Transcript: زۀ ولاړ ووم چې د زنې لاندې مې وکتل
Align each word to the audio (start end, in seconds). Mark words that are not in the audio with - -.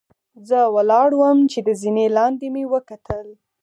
زۀ 0.47 0.61
ولاړ 0.75 1.09
ووم 1.15 1.39
چې 1.51 1.59
د 1.67 1.69
زنې 1.81 2.05
لاندې 2.17 2.47
مې 2.53 2.63
وکتل 2.73 3.27